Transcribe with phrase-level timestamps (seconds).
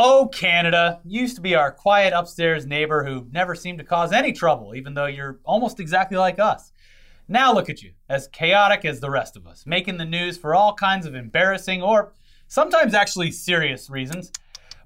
[0.00, 4.30] Oh, Canada used to be our quiet upstairs neighbor who never seemed to cause any
[4.30, 6.72] trouble, even though you're almost exactly like us.
[7.26, 10.54] Now look at you, as chaotic as the rest of us, making the news for
[10.54, 12.12] all kinds of embarrassing or
[12.46, 14.30] sometimes actually serious reasons.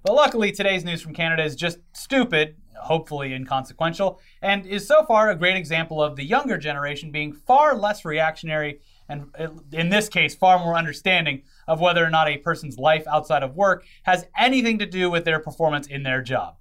[0.02, 5.28] But luckily, today's news from Canada is just stupid, hopefully inconsequential, and is so far
[5.28, 9.26] a great example of the younger generation being far less reactionary and,
[9.72, 13.54] in this case, far more understanding of whether or not a person's life outside of
[13.54, 16.56] work has anything to do with their performance in their job.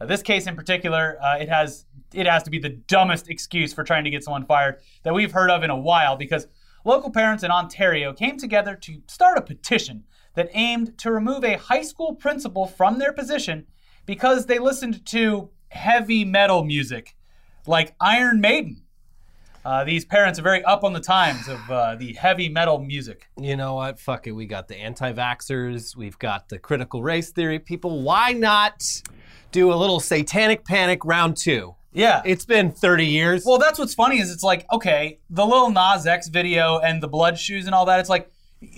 [0.00, 3.72] Uh, this case in particular, uh, it has it has to be the dumbest excuse
[3.72, 6.46] for trying to get someone fired that we've heard of in a while because
[6.84, 10.04] local parents in Ontario came together to start a petition
[10.34, 13.66] that aimed to remove a high school principal from their position
[14.06, 17.16] because they listened to heavy metal music
[17.66, 18.83] like Iron Maiden.
[19.64, 23.28] Uh, these parents are very up on the times of uh, the heavy metal music.
[23.40, 23.98] You know what?
[23.98, 24.32] Fuck it.
[24.32, 28.02] We got the anti vaxxers, we've got the critical race theory people.
[28.02, 28.82] Why not
[29.52, 31.74] do a little satanic panic round two?
[31.92, 32.22] Yeah.
[32.24, 33.44] It's been 30 years.
[33.46, 37.08] well, that's what's funny is it's like, okay, the Lil Nas X video and the
[37.08, 38.30] blood shoes and all that, it's like,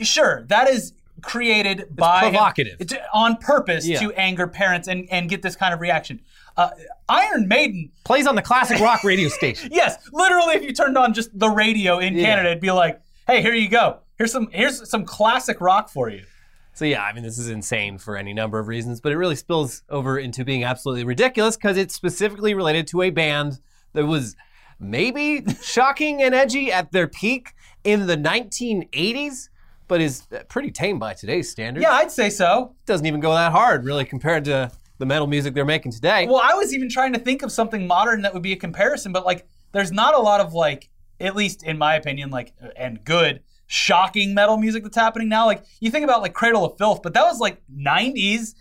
[0.02, 2.76] sure, that is created by provocative.
[2.78, 4.00] it's on purpose Yeah.
[4.00, 6.20] to anger parents and, and get this kind of reaction.
[6.56, 6.70] Uh,
[7.08, 9.70] Iron Maiden Plays on the classic rock radio station.
[9.72, 12.24] Yes, literally, if you turned on just the radio in Yeah.
[12.24, 13.98] Canada, it'd be like, "Hey, here you go.
[14.16, 16.24] Here's some here's some classic rock for you."
[16.72, 19.36] So yeah, I mean, this is insane for any number of reasons, but it really
[19.36, 23.60] spills over into being absolutely ridiculous because it's specifically related to a band
[23.94, 24.36] that was
[24.78, 27.52] maybe shocking and edgy at their peak
[27.84, 29.48] in the 1980s,
[29.88, 31.82] but is pretty tame by today's standards.
[31.82, 32.74] Yeah, I'd say so.
[32.86, 36.26] doesn't even go that hard, really, compared to the metal music they're making today.
[36.26, 39.12] Well, I was even trying to think of something modern that would be a comparison,
[39.12, 40.88] but like, there's not a lot of like,
[41.20, 45.46] at least in my opinion, like, and good shocking metal music that's happening now.
[45.46, 48.54] Like, you think about like Cradle of Filth, but that was like 90s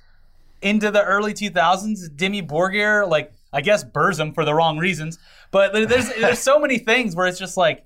[0.61, 2.09] into the early 2000s.
[2.16, 5.20] Dimmu Borgir, like, I guess Burzum for the wrong reasons,
[5.52, 7.86] but there's there's so many things where it's just like.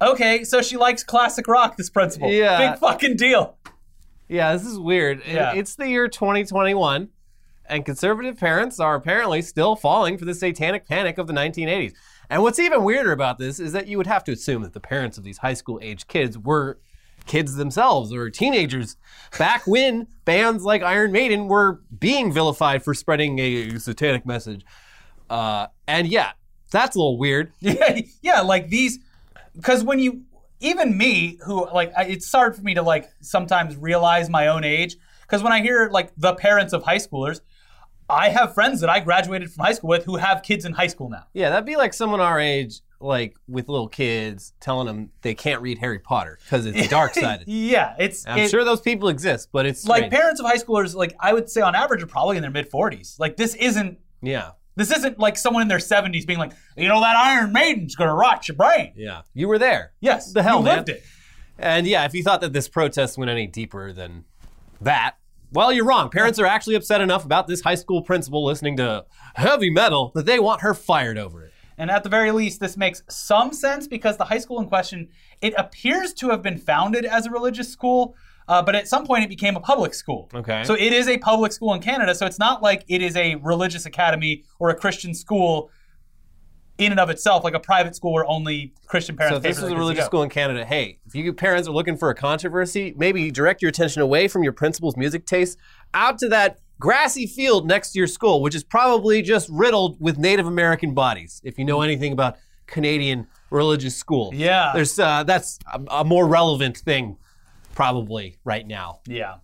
[0.00, 2.70] Okay, so she likes classic rock, this principle, Yeah.
[2.70, 3.56] Big fucking deal.
[4.28, 5.22] Yeah, this is weird.
[5.26, 5.54] Yeah.
[5.54, 7.08] It's the year 2021,
[7.68, 11.92] and conservative parents are apparently still falling for the satanic panic of the 1980s.
[12.30, 14.80] And what's even weirder about this is that you would have to assume that the
[14.80, 16.78] parents of these high school age kids were
[17.26, 18.96] kids themselves or teenagers
[19.38, 24.64] back when bands like Iron Maiden were being vilified for spreading a satanic message.
[25.30, 26.32] Uh, and yeah,
[26.70, 27.52] that's a little weird.
[27.60, 28.98] Yeah, yeah, like these,
[29.54, 30.22] because when you,
[30.60, 34.64] even me, who like, I- it's hard for me to like sometimes realize my own
[34.64, 34.96] age.
[35.22, 37.40] Because when I hear like the parents of high schoolers,
[38.10, 40.86] I have friends that I graduated from high school with who have kids in high
[40.86, 41.26] school now.
[41.34, 45.60] Yeah, that'd be like someone our age, like with little kids, telling them they can't
[45.60, 47.46] read Harry Potter because it's dark sided.
[47.48, 50.12] Yeah, it's I'm it- sure those people exist, but it's like strange.
[50.14, 50.94] parents of high schoolers.
[50.94, 53.16] Like I would say on average are probably in their mid forties.
[53.18, 53.98] Like this isn't.
[54.22, 57.94] yeah, This isn't like someone in their 70s being like, you know, that Iron Maiden's
[57.94, 58.92] gonna rot your brain.
[58.96, 59.22] yeah.
[59.34, 59.92] You were there.
[60.00, 60.76] Yes, The hell, you man.
[60.78, 61.02] lived it.
[61.58, 64.24] And yeah, if you thought that this protest went any deeper than
[64.80, 65.16] that,
[65.52, 66.10] well, you're wrong.
[66.10, 69.04] Parents are actually upset enough about this high school principal listening to
[69.34, 71.52] heavy metal that they want her fired over it.
[71.78, 75.08] And at the very least, this makes some sense because the high school in question,
[75.40, 78.16] it appears to have been founded as a religious school,
[78.48, 80.28] uh, but at some point it became a public school.
[80.34, 80.64] Okay.
[80.64, 82.14] So it is a public school in Canada.
[82.16, 85.70] So it's not like it is a religious academy or a Christian school
[86.78, 89.36] in and of itself, like a private school where only Christian parents.
[89.36, 92.10] So this is a religious school in Canada, hey, if you parents are looking for
[92.10, 95.58] a controversy, maybe direct your attention away from your principal's music taste
[95.92, 100.18] out to that grassy field next to your school, which is probably just riddled with
[100.18, 101.40] Native American bodies.
[101.44, 104.70] If you know anything about Canadian religious school, Yeah.
[104.72, 107.16] there's uh, that's a, a more relevant thing
[107.74, 109.00] probably right now.
[109.06, 109.36] Yeah.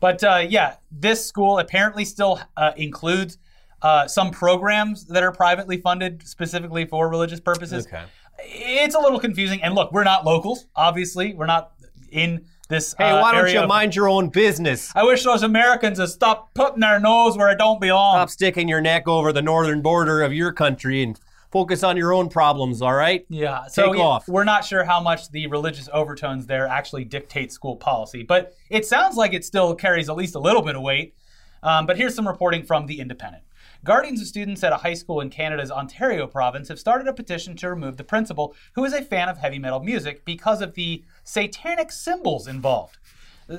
[0.00, 3.38] But uh, yeah, this school apparently still uh, includes
[3.82, 7.86] uh, some programs that are privately funded specifically for religious purposes.
[7.86, 8.04] Okay.
[8.42, 9.62] It's a little confusing.
[9.62, 11.34] And look, we're not locals, obviously.
[11.34, 11.72] We're not
[12.10, 12.94] in this.
[12.96, 14.92] Hey, uh, why don't you of- mind your own business?
[14.94, 18.14] I wish those Americans would stop putting their nose where it don't belong.
[18.16, 21.18] Stop sticking your neck over the northern border of your country and
[21.50, 23.26] focus on your own problems, all right?
[23.28, 24.28] Yeah, so yeah, off.
[24.28, 28.86] we're not sure how much the religious overtones there actually dictate school policy, but it
[28.86, 31.14] sounds like it still carries at least a little bit of weight.
[31.62, 33.42] Um, but here's some reporting from The Independent.
[33.82, 37.56] Guardians of students at a high school in Canada's Ontario province have started a petition
[37.56, 41.02] to remove the principal, who is a fan of heavy metal music, because of the
[41.24, 42.98] satanic symbols involved.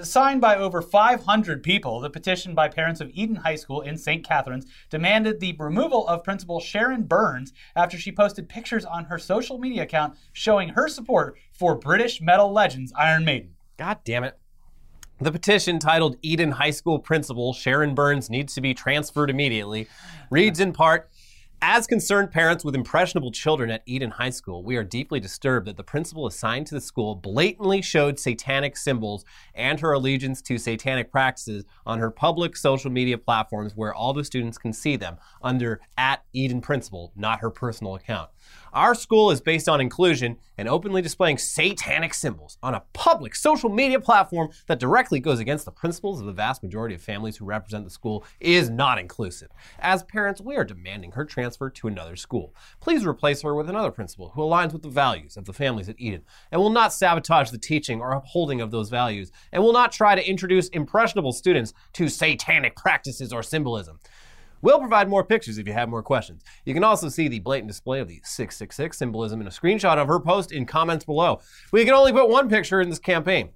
[0.03, 4.23] Signed by over 500 people, the petition by parents of Eden High School in St.
[4.23, 9.57] Catharines demanded the removal of Principal Sharon Burns after she posted pictures on her social
[9.57, 13.55] media account showing her support for British metal legends Iron Maiden.
[13.77, 14.37] God damn it.
[15.21, 19.87] The petition titled Eden High School Principal Sharon Burns Needs to Be Transferred Immediately
[20.31, 21.11] reads in part
[21.61, 25.77] As concerned parents with impressionable children at Eden High School, we are deeply disturbed that
[25.77, 29.23] the principal assigned to the school blatantly showed satanic symbols
[29.53, 34.23] and her allegiance to satanic practices on her public social media platforms where all the
[34.23, 38.31] students can see them under at Eden Principal, not her personal account.
[38.73, 43.69] Our school is based on inclusion and openly displaying satanic symbols on a public social
[43.69, 47.45] media platform that directly goes against the principles of the vast majority of families who
[47.45, 49.49] represent the school is not inclusive.
[49.79, 52.55] As parents, we are demanding her transfer to another school.
[52.79, 55.99] Please replace her with another principal who aligns with the values of the families at
[55.99, 59.91] Eden and will not sabotage the teaching or upholding of those values and will not
[59.91, 63.99] try to introduce impressionable students to satanic practices or symbolism.
[64.61, 66.43] We'll provide more pictures if you have more questions.
[66.65, 70.07] You can also see the blatant display of the 666 symbolism in a screenshot of
[70.07, 71.41] her post in comments below.
[71.71, 73.49] We can only put one picture in this campaign.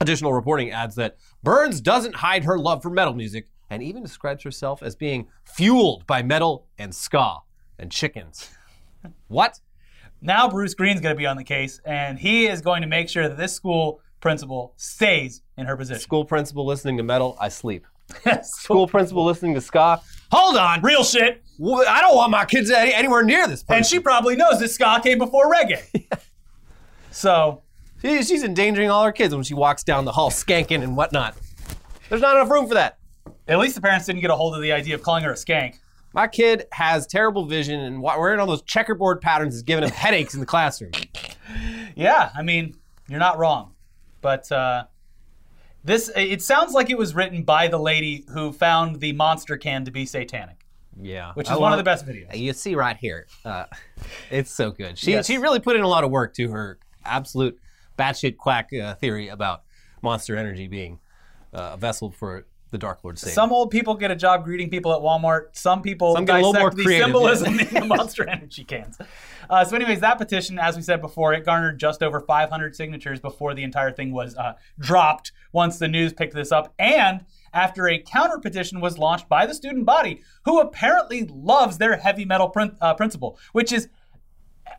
[0.00, 4.44] Additional reporting adds that Burns doesn't hide her love for metal music and even describes
[4.44, 7.38] herself as being fueled by metal and ska
[7.78, 8.50] and chickens.
[9.28, 9.60] what?
[10.20, 13.08] Now Bruce Green's going to be on the case, and he is going to make
[13.08, 16.00] sure that this school principal stays in her position.
[16.00, 17.86] School principal listening to metal, I sleep.
[18.42, 20.00] School principal listening to ska.
[20.32, 20.82] Hold on.
[20.82, 21.42] Real shit.
[21.62, 23.76] Wh- I don't want my kids any- anywhere near this person.
[23.78, 25.82] And she probably knows that ska came before reggae.
[27.10, 27.62] So,
[28.02, 31.34] She- she's endangering all her kids when she walks down the hall skanking and whatnot.
[32.08, 32.98] There's not enough room for that.
[33.48, 35.34] at least the parents didn't get a hold of the idea of calling her a
[35.34, 35.76] skank.
[36.14, 39.90] My kid has terrible vision, and wa- wearing all those checkerboard patterns is giving him
[39.94, 40.92] headaches in the classroom.
[41.96, 42.76] Yeah, I mean,
[43.08, 43.74] you're not wrong.
[44.20, 44.84] But uh,
[45.84, 49.84] this, it sounds like it was written by the lady who found the monster can
[49.84, 50.64] to be satanic,
[51.00, 52.36] Yeah, which I is one of the best videos.
[52.36, 53.64] You see right here, uh,
[54.30, 54.98] it's so good.
[54.98, 55.26] She Yes.
[55.26, 57.58] she really put in a lot of work to her absolute
[57.98, 59.62] batshit quack uh, theory about
[60.02, 61.00] Monster Energy being
[61.52, 63.34] uh, a vessel for the Dark Lord Satan.
[63.34, 65.48] Some old people get a job greeting people at Walmart.
[65.52, 68.98] Some people Some get a little more the creative, symbolism in the Monster Energy cans.
[69.48, 73.20] Uh, so, anyways, that petition, as we said before, it garnered just over 500 signatures
[73.20, 75.32] before the entire thing was uh, dropped.
[75.52, 77.24] Once the news picked this up, and
[77.54, 82.24] after a counter petition was launched by the student body, who apparently loves their heavy
[82.24, 83.88] metal prin- uh, principle, which is.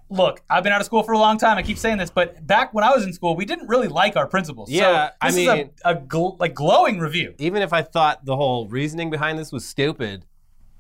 [0.10, 1.58] Look, I've been out of school for a long time.
[1.58, 4.16] I keep saying this, but back when I was in school, we didn't really like
[4.16, 4.70] our principals.
[4.72, 7.36] Yeah, so I mean- a, a gl- like glowing review.
[7.38, 10.26] Even if I thought the whole reasoning behind this was stupid,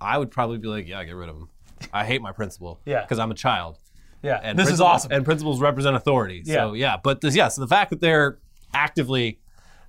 [0.01, 1.49] I would probably be like, yeah, get rid of him.
[1.93, 2.79] I hate my principal.
[2.85, 3.01] Yeah.
[3.01, 3.77] Because I'm a child.
[4.21, 5.11] Yeah, And this is awesome.
[5.13, 6.43] And principals represent authority.
[6.43, 8.37] So yeah, but this, yeah, so the fact that they're
[8.73, 9.39] actively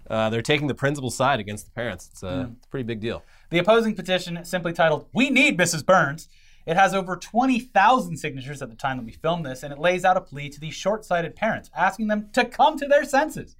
[0.08, 3.00] uh, they're taking the principal's side against the parents, it's, uh, it's a pretty big
[3.00, 3.22] deal.
[3.50, 5.84] The opposing petition, simply titled "We Need Mrs.
[5.86, 6.28] Burns,"
[6.66, 10.04] it has over 20,000 signatures at the time that we filmed this, and it lays
[10.04, 13.56] out a plea to these short-sighted parents, asking them to come to their senses.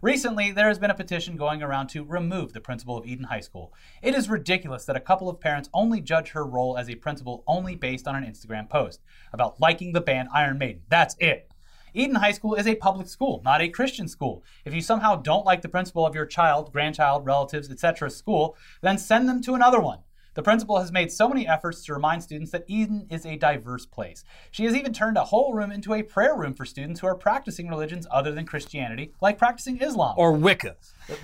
[0.00, 3.40] Recently, there has been a petition going around to remove the principal of Eden High
[3.40, 3.74] School.
[4.00, 7.42] It is ridiculous that a couple of parents only judge her role as a principal
[7.48, 9.00] only based on an Instagram post
[9.32, 10.82] about liking the band Iron Maiden.
[10.88, 11.50] That's it.
[11.94, 14.44] Eden High School is a public school, not a Christian school.
[14.64, 18.08] If you somehow don't like the principal of your child, grandchild, relatives, etc.
[18.10, 19.98] school, then send them to another one.
[20.34, 23.86] The principal has made so many efforts to remind students that Eden is a diverse
[23.86, 24.22] place.
[24.52, 27.16] She has even turned a whole room into a prayer room for students who are
[27.16, 30.14] practicing religions other than Christianity, like practicing Islam.
[30.16, 30.76] Or Wicca.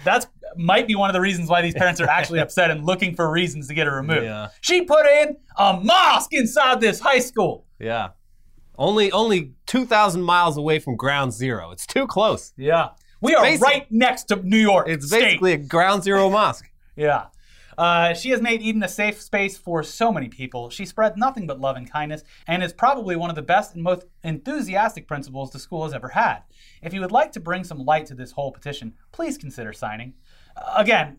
[0.04, 3.14] That might be one of the reasons why these parents are actually upset and looking
[3.14, 4.24] for reasons to get her removed.
[4.24, 4.48] Yeah.
[4.62, 7.66] She put in a mosque inside this high school.
[7.78, 8.10] Yeah.
[8.76, 11.70] Only only 2,000 miles away from ground zero.
[11.70, 12.52] It's too close.
[12.56, 12.88] Yeah.
[13.20, 14.88] We are basic- right next to New York.
[14.88, 15.20] It's State.
[15.20, 16.68] basically a ground zero mosque.
[16.96, 17.24] Yeah.
[17.76, 20.70] Uh, she has made Eden a safe space for so many people.
[20.70, 23.82] She spreads nothing but love and kindness and is probably one of the best and
[23.82, 26.40] most enthusiastic principals the school has ever had.
[26.82, 30.14] If you would like to bring some light to this whole petition, please consider signing.
[30.56, 31.18] Uh, again,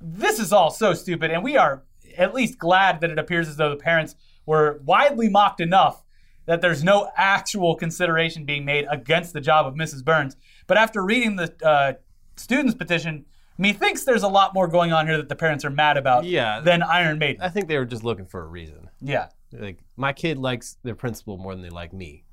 [0.00, 1.84] this is all so stupid, and we are
[2.18, 6.02] at least glad that it appears as though the parents were widely mocked enough
[6.46, 10.04] that there's no actual consideration being made against the job of Mrs.
[10.04, 10.36] Burns.
[10.66, 11.92] But after reading the uh,
[12.36, 13.26] students' petition,
[13.62, 16.60] methinks there's a lot more going on here that the parents are mad about Yeah.
[16.60, 17.40] than Iron Maiden.
[17.42, 18.90] I think they were just looking for a reason.
[19.00, 19.28] yeah.
[19.52, 22.24] Like my kid likes their principal more than they like me.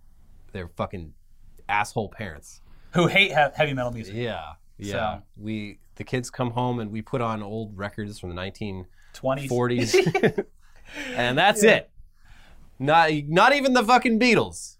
[0.54, 1.14] They're fucking
[1.68, 2.62] asshole parents.
[2.94, 4.16] Who hate he- heavy metal music.
[4.16, 4.54] Yeah.
[4.78, 5.18] Yeah.
[5.18, 8.86] So- We the kids come home and we put on old records from the 20s.
[9.14, 10.46] 1940s.
[11.16, 11.92] and that's it.
[12.80, 14.78] Not not even the fucking Beatles.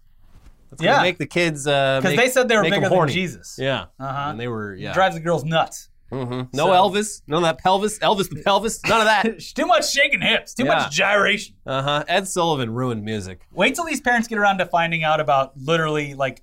[0.70, 1.02] That's Yeah.
[1.02, 3.08] make the kids uh Because make- they said they were bigger than.
[3.08, 3.58] Jesus.
[3.60, 3.86] Yeah.
[3.98, 4.30] Uh-huh.
[4.30, 4.94] And they were yeah.
[4.94, 5.89] Drives the girls nuts.
[6.10, 6.48] Mhm.
[6.52, 9.38] No So- Elvis, none of that pelvis, Elvis the pelvis, none of that.
[9.54, 10.74] too much shaking hips, too Yeah.
[10.74, 11.54] much gyration.
[11.66, 12.04] Uh huh.
[12.08, 13.46] Ed Sullivan ruined music.
[13.52, 16.42] Wait till these parents get around to finding out about literally like,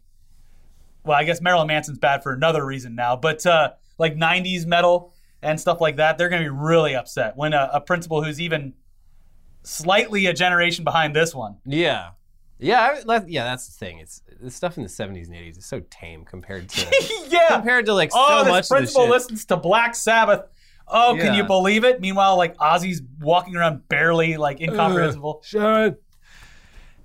[1.03, 5.13] well, I guess Marilyn Manson's bad for another reason now, but uh, like 90s metal
[5.41, 8.39] and stuff like that, they're going to be really upset when a, a principal who's
[8.41, 8.73] even
[9.63, 11.57] slightly a generation behind this one.
[11.65, 12.09] Yeah.
[12.59, 13.99] Yeah, I, yeah, that's the thing.
[13.99, 17.47] It's the stuff in the 70s and 80s is so tame compared to yeah.
[17.49, 19.09] compared to like oh, so this much of principal this shit.
[19.11, 20.45] listens to Black Sabbath.
[20.87, 21.99] Oh, can you believe it?
[21.99, 25.41] Meanwhile, like Ozzy's walking around barely like incomprehensible.
[25.45, 25.97] Sean.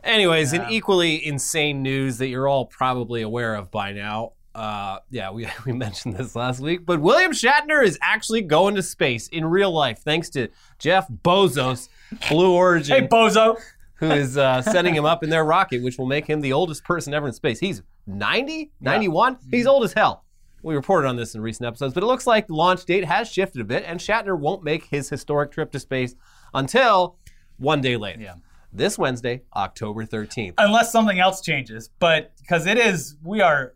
[0.05, 0.67] Anyways, Yeah.
[0.67, 4.33] in equally insane news that you're all probably aware of by now.
[4.55, 8.83] Uh, yeah, we, we mentioned this last week, but William Shatner is actually going to
[8.83, 11.89] space in real life thanks to Jeff Bezos,
[12.29, 13.59] Blue Origin, Hey, bozo.
[14.03, 16.83] Who is uh, setting him up in their rocket, which will make him the oldest
[16.83, 17.61] person ever in space.
[17.61, 19.39] He's 90, 91.
[19.49, 20.25] He's old as hell.
[20.65, 23.31] We reported on this in recent episodes, but it looks like the launch date has
[23.31, 26.17] shifted a bit, and Shatner won't make his historic trip to space
[26.53, 27.17] until
[27.59, 28.21] one day later.
[28.21, 28.35] Yeah.
[28.73, 30.55] This Wednesday, October 13th.
[30.59, 33.75] Unless something else changes, but because it is, we are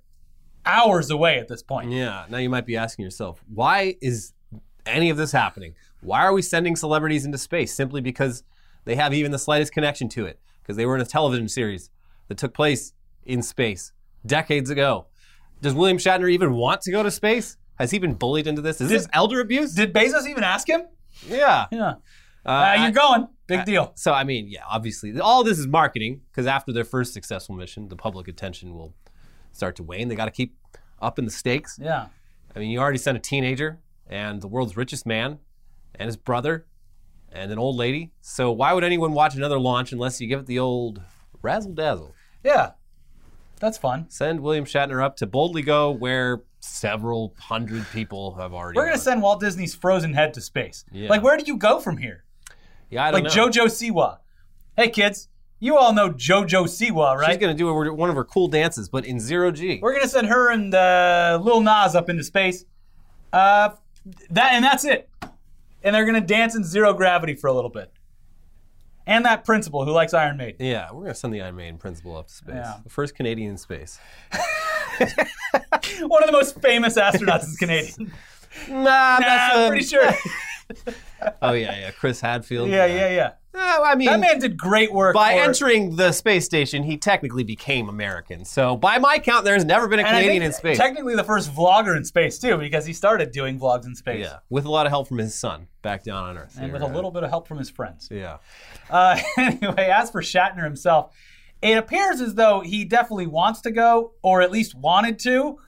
[0.64, 1.92] hours away at this point.
[1.92, 2.25] Yeah.
[2.28, 4.33] Now you might be asking yourself, why is
[4.87, 5.75] any of this happening?
[6.00, 8.42] Why are we sending celebrities into space simply because
[8.86, 10.40] they have even the slightest connection to it?
[10.62, 11.90] Because they were in a television series
[12.28, 12.94] that took place
[13.26, 13.92] in space
[14.24, 15.06] decades ago.
[15.60, 17.56] Does William Shatner even want to go to space?
[17.78, 18.80] Has he been bullied into this?
[18.80, 19.74] Is Did- this elder abuse?
[19.74, 20.82] Did Bezos even ask him?
[21.28, 21.66] yeah.
[21.70, 21.94] Yeah.
[22.44, 23.28] Uh, Uh, you're going.
[23.48, 23.92] Big deal.
[23.96, 27.88] So I mean, yeah, obviously, all this is marketing because after their first successful mission,
[27.88, 28.94] the public attention will
[29.52, 30.08] start to wane.
[30.08, 30.56] They got to keep
[31.00, 31.78] up in the stakes.
[31.82, 32.06] Yeah.
[32.54, 35.38] I mean, you already sent a teenager and the world's richest man
[35.94, 36.66] and his brother
[37.36, 38.10] and an old lady.
[38.20, 41.00] So why would anyone watch another launch unless you give it the old
[41.42, 42.14] razzle dazzle?
[42.42, 42.72] Yeah.
[43.60, 44.06] That's fun.
[44.10, 48.76] Send William Shatner up to boldly go where several hundred people have already.
[48.76, 49.04] We're going to gone.
[49.04, 50.84] send Walt Disney's frozen head to space.
[50.92, 51.08] Yeah.
[51.08, 52.24] Like, where do you go from here?
[52.90, 53.48] yeah, I don't Like know.
[53.48, 54.18] JoJo Siwa.
[54.76, 55.28] Hey, kids,
[55.58, 57.28] you all know JoJo Siwa, right?
[57.30, 59.78] She's going to do a- one of her cool dances, but in zero G.
[59.82, 62.64] We're gonna send her and uh, Lil Nas up into space.
[63.32, 63.70] Uh,
[64.30, 65.08] that and that's it.
[65.86, 67.90] And they're gonna dance in zero gravity for a little bit.
[69.06, 70.66] And that principal who likes Iron Maiden.
[70.66, 72.56] Yeah, we're going to send the Iron Maiden principal up to space.
[72.56, 72.78] Yeah.
[72.82, 74.00] The first Canadian in space.
[76.00, 78.12] One of the most famous astronauts is Canadian.
[78.68, 80.10] Nah, Nah, I'm pretty sure.
[81.42, 81.90] Oh yeah, yeah.
[81.92, 82.68] Chris Hadfield.
[82.68, 83.32] Yeah, yeah, yeah.
[83.87, 85.14] I mean, That man did great work.
[85.14, 88.44] by for- entering the space station, he technically became American.
[88.44, 90.76] So by my count, there's never been a and Canadian in space.
[90.76, 94.20] Technically, the first vlogger in space too, because he started doing vlogs in space.
[94.20, 96.56] yeah, with a lot of help from his son back down on Earth.
[96.61, 98.08] And with There, a uh, little bit of help from his friends.
[98.11, 98.38] Yeah.
[98.90, 101.14] Uh, anyway, as for Shatner himself,
[101.62, 105.58] it appears as though he definitely wants to go, or at least wanted to,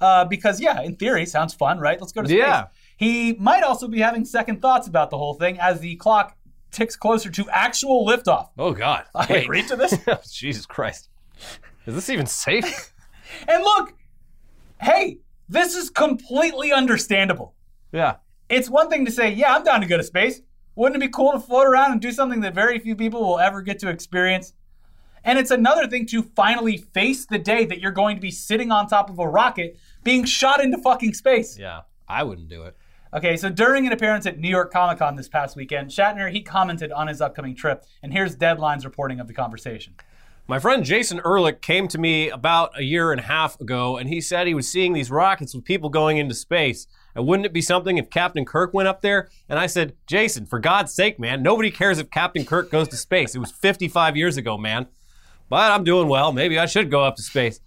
[0.00, 2.00] uh, because yeah, in theory, sounds fun, right?
[2.00, 2.38] Let's go to space.
[2.38, 2.64] Yeah.
[2.96, 6.36] He might also be having second thoughts about the whole thing as the clock
[6.70, 8.50] ticks closer to actual liftoff.
[8.58, 9.04] Oh God.
[9.14, 9.44] I Wait.
[9.44, 9.96] agreed to this.
[10.08, 11.08] Oh, Jesus Christ.
[11.86, 12.92] Is this even safe?
[13.48, 13.94] and look,
[14.80, 17.54] hey, this is completely understandable.
[17.92, 18.16] yeah.
[18.50, 20.42] It's one thing to say, yeah, I'm down to go to space.
[20.76, 23.38] Wouldn't it be cool to float around and do something that very few people will
[23.38, 24.52] ever get to experience?
[25.24, 28.70] And it's another thing to finally face the day that you're going to be sitting
[28.70, 31.58] on top of a rocket being shot into fucking space.
[31.58, 31.82] Yeah.
[32.06, 32.76] I wouldn't do it.
[33.14, 36.42] Okay, so during an appearance at New York Comic Con this past weekend, Shatner he
[36.42, 39.94] commented on his upcoming trip, and here's Deadline's reporting of the conversation.
[40.48, 44.08] My friend Jason Ehrlich came to me about a year and a half ago, and
[44.08, 46.88] he said he was seeing these rockets with people going into space.
[47.14, 49.28] And wouldn't it be something if Captain Kirk went up there?
[49.48, 52.96] And I said, Jason, for God's sake, man, nobody cares if Captain Kirk goes to
[52.96, 53.36] space.
[53.36, 54.88] It was 55 years ago, man.
[55.48, 56.32] But I'm doing well.
[56.32, 57.60] Maybe I should go up to space.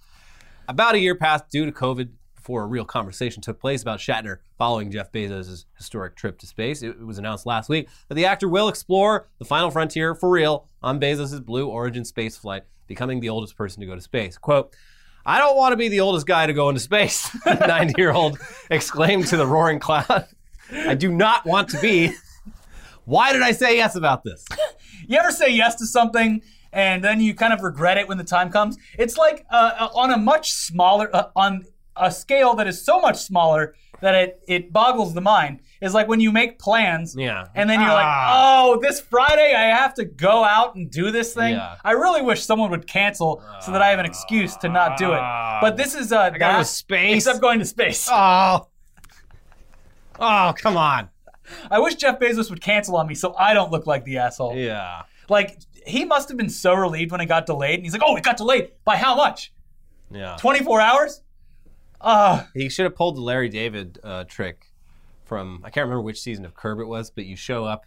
[0.67, 2.09] About a year passed due to COVID
[2.47, 6.81] before a real conversation took place about Shatner following Jeff Bezos' historic trip to space.
[6.81, 10.65] It was announced last week that the actor will explore the final frontier for real
[10.81, 14.37] on Bezos' Blue Origin space flight, becoming the oldest person to go to space.
[14.37, 14.73] Quote,
[15.25, 18.39] I don't want to be the oldest guy to go into space, 90 year old
[18.71, 20.25] exclaimed to the roaring cloud.
[20.71, 22.13] I do not want to be.
[23.03, 24.45] Why did I say yes about this?
[25.05, 28.23] You ever say yes to something and then you kind of regret it when the
[28.23, 28.77] time comes?
[28.97, 31.65] It's like uh, on a much smaller, uh, on
[31.99, 35.61] a scale that is so much smaller that it, it boggles the mind.
[35.81, 37.45] Is like when you make plans Yeah.
[37.53, 38.63] and then you're like, Ah.
[38.65, 41.53] oh, this Friday I have to go out and do this thing.
[41.55, 41.75] Yeah.
[41.83, 45.13] I really wish someone would cancel so that I have an excuse to not do
[45.13, 45.21] it.
[45.61, 47.17] But this is uh, I gotta go space.
[47.17, 48.07] Except going to space.
[48.11, 48.67] Oh.
[50.19, 51.09] Oh, come on.
[51.69, 54.55] I wish Jeff Bezos would cancel on me so I don't look like the asshole.
[54.55, 55.03] Yeah.
[55.29, 58.15] Like he must have been so relieved when it got delayed, and he's like, "Oh,
[58.17, 59.53] it got delayed by how much?
[60.11, 60.35] Yeah.
[60.39, 61.21] 24 hours?
[61.99, 64.71] Uh, He should have pulled the Larry David uh, trick
[65.25, 67.85] from I can't remember which season of Curb it was, but you show up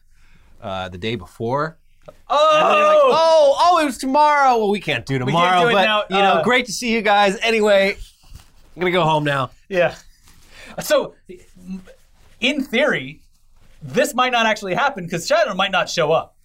[0.61, 1.79] uh, the day before.
[2.07, 4.59] And like, oh, oh, oh, it was tomorrow.
[4.59, 6.73] Well, we can't do tomorrow, can't do it but now, you know, uh, great to
[6.73, 7.37] see you guys.
[7.43, 7.97] Anyway,
[8.77, 9.51] I'm gonna go home now.
[9.69, 9.95] yeah.
[10.81, 11.15] So,
[12.41, 13.23] in theory,
[13.83, 16.37] this might not actually happen because Shatner might not show up.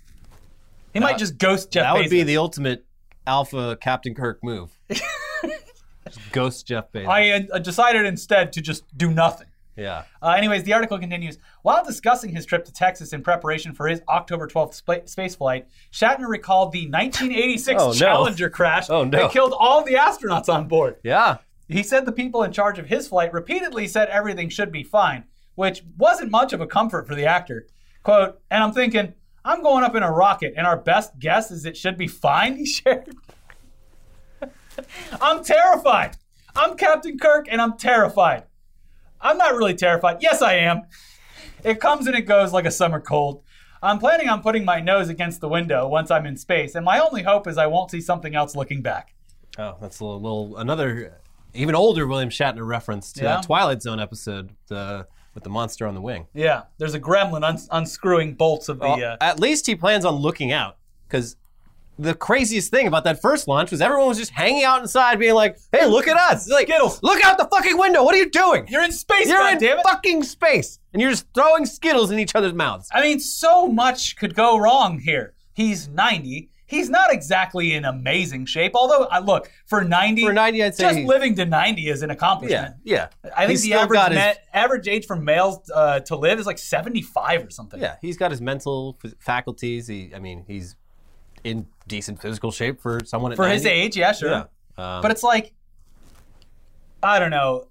[0.94, 2.86] He might just ghost Jeff that would be the ultimate
[3.28, 4.72] alpha Captain Kirk move.
[6.08, 7.08] Just Ghost Jeff Bezos.
[7.08, 9.48] I uh, decided instead to just do nothing.
[9.76, 10.04] yeah.
[10.22, 11.38] Uh, anyways, the article continues.
[11.64, 15.68] While discussing his trip to Texas in preparation for his October 12th spa- space flight,
[15.92, 17.94] Shatner recalled the 1986 Oh, no.
[17.94, 19.18] Challenger crash Oh, no.
[19.24, 20.98] that killed all the astronauts on board.
[21.04, 21.38] Yeah.
[21.68, 25.24] He said the people in charge of his flight repeatedly said everything should be fine,
[25.56, 27.66] which wasn't much of a comfort for the actor.
[28.04, 31.66] Quote, and I'm thinking, I'm going up in a rocket, and our best guess is
[31.66, 33.16] it should be fine, he shared.
[35.22, 36.17] I'm terrified.
[36.55, 38.44] I'm Captain Kirk, and I'm terrified.
[39.22, 40.17] I'm not really terrified.
[40.22, 40.84] Yes, I am.
[41.63, 43.41] It comes and it goes like a summer cold.
[43.82, 47.00] I'm planning on putting my nose against the window once I'm in space, and my
[47.00, 49.13] only hope is I won't see something else looking back.
[49.58, 51.20] Oh, that's a little, little another
[51.53, 53.36] even older William Shatner reference to Yeah.
[53.36, 56.27] that Twilight Zone episode the, with the monster on the wing.
[56.34, 58.86] Yeah, there's a gremlin uns- unscrewing bolts of the.
[58.86, 60.77] Well, uh, at least he plans on looking out
[61.08, 61.36] because
[61.98, 65.34] the craziest thing about that first launch was everyone was just hanging out inside, being
[65.34, 66.46] like, "Hey, look at us!
[66.46, 67.02] It's like, Skittles.
[67.04, 68.04] look out the fucking window!
[68.04, 68.66] What are you doing?
[68.68, 69.84] you're in space, You're in goddammit!
[69.84, 74.16] fucking space, and you're just throwing Skittles in each other's mouths." I mean, so much
[74.18, 75.34] could go wrong here.
[75.54, 76.50] He's 90.
[76.68, 78.72] He's not exactly in amazing shape.
[78.74, 82.02] Although, uh, look, for 90, For 90, I'd say just he- living to 90 is
[82.02, 82.75] an Yeah, accomplishment.
[82.84, 83.08] yeah.
[83.36, 86.16] I think He's the still average, got his- ma- average age for males uh, to
[86.16, 87.80] live is like 75 or something.
[87.80, 89.88] Yeah, he's got his mental f- faculties.
[89.88, 90.75] He, I mean, he's
[91.46, 94.30] in decent physical shape for someone at For his age, yeah, sure.
[94.30, 94.44] Yeah.
[94.78, 95.54] Um, But it's like,
[97.02, 97.68] I don't know.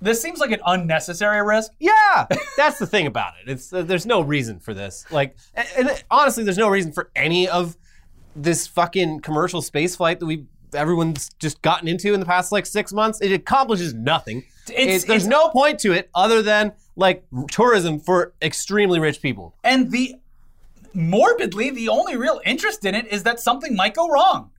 [0.00, 1.72] This seems like an unnecessary risk.
[1.78, 2.26] Yeah,
[2.56, 3.50] that's the thing about it.
[3.50, 5.04] It's uh, there's no reason for this.
[5.10, 7.76] Like, and, and honestly, there's no reason for any of
[8.34, 12.64] this fucking commercial space flight that we everyone's just gotten into in the past like
[12.64, 13.20] six months.
[13.20, 14.44] It accomplishes nothing.
[14.72, 19.20] It's- It- there's it's- no point to it other than like tourism for extremely rich
[19.20, 19.54] people.
[19.64, 20.14] And the
[20.94, 24.50] morbidly, the only real interest in it is that something might go wrong.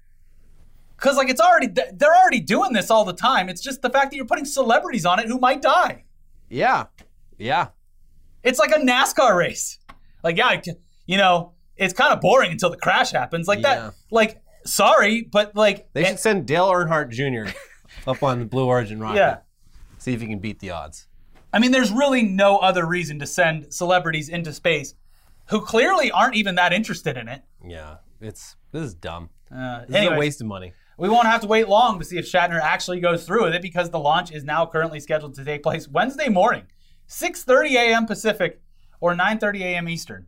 [0.96, 3.50] Because like it's already they're already doing this all the time.
[3.50, 6.04] It's just the fact that you're putting celebrities on it who might die.
[6.50, 6.86] Yeah,
[7.40, 7.70] yeah.
[8.44, 9.80] It's like a NASCAR race.
[10.24, 10.62] Like yeah,
[11.08, 13.48] you know, it's kind of boring until the crash happens.
[13.48, 13.76] Like Yeah.
[13.76, 13.94] that.
[14.12, 17.52] Like sorry, but like They eh, should send Dale Earnhardt Jr.
[18.08, 19.18] up on the Blue Origin rocket.
[19.18, 19.38] yeah.
[19.98, 21.08] See if he can beat the odds.
[21.54, 24.94] I mean, there's really no other reason to send celebrities into space
[25.50, 27.42] who clearly aren't even that interested in it.
[27.66, 29.30] Yeah, it's this is dumb.
[29.54, 30.74] Uh, This is a waste of money.
[30.98, 33.62] We won't have to wait long to see if Shatner actually goes through with it
[33.62, 36.64] because the launch is now currently scheduled to take place Wednesday morning,
[37.10, 38.06] 6:30 a.m.
[38.06, 38.62] Pacific
[39.00, 39.90] or 9:30 a.m.
[39.90, 40.28] Eastern.